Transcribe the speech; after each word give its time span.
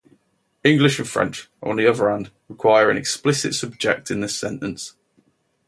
English 0.63 0.97
and 0.97 1.07
French, 1.07 1.47
on 1.61 1.75
the 1.75 1.85
other 1.87 2.09
hand, 2.09 2.31
require 2.49 2.89
an 2.89 2.97
explicit 2.97 3.53
subject 3.53 4.09
in 4.09 4.19
this 4.19 4.35
sentence. 4.35 4.95